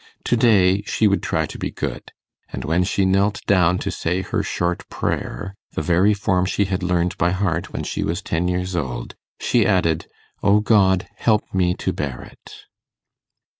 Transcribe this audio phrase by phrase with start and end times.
[0.23, 2.11] Today she would try to be good;
[2.49, 6.81] and when she knelt down to say her short prayer the very form she had
[6.81, 10.07] learned by heart when she was ten years old she added,
[10.41, 12.63] 'O God, help me to bear it!